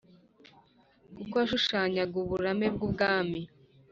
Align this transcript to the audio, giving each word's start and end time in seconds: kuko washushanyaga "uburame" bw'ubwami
kuko 1.15 1.33
washushanyaga 1.39 2.15
"uburame" 2.23 2.67
bw'ubwami 2.75 3.39